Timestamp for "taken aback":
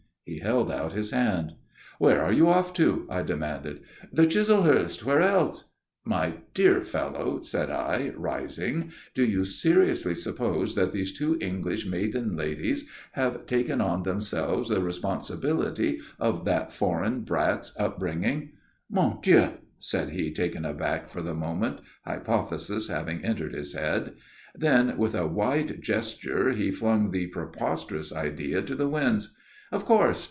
20.31-21.09